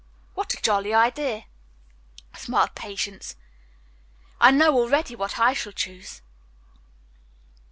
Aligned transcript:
'""What 0.33 0.55
a 0.55 0.61
jolly 0.63 0.95
idea," 0.95 1.45
smiled 2.35 2.73
Patience. 2.73 3.35
"I 4.39 4.49
know 4.49 4.73
already 4.75 5.15
what 5.15 5.37
I 5.37 5.53
shall 5.53 5.73
choose." 5.73 6.23